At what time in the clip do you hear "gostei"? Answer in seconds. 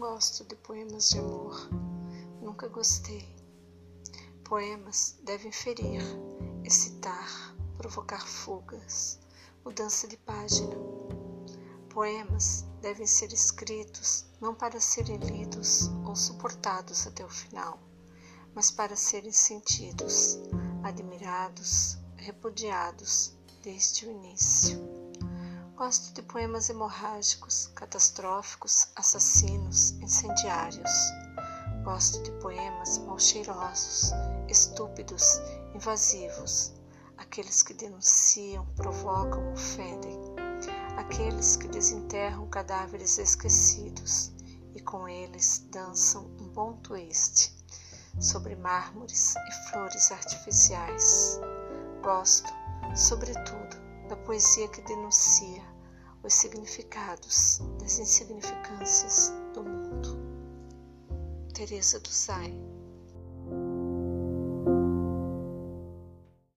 2.68-3.26